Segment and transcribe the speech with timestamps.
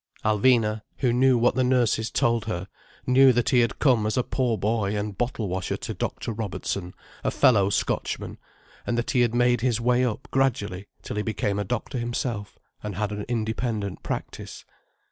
[0.25, 2.67] Alvina, who knew what the nurses told her,
[3.05, 6.31] knew that he had come as a poor boy and bottle washer to Dr.
[6.31, 8.39] Robertson, a fellow Scotchman,
[8.87, 12.57] and that he had made his way up gradually till he became a doctor himself,
[12.81, 14.65] and had an independent practice.